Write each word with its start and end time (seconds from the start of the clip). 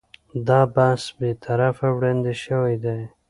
دا 0.47 0.61
بحث 0.75 1.03
بې 1.17 1.31
طرفه 1.45 1.87
وړاندې 1.95 2.33
شوی 2.43 2.75
دی. 2.83 2.99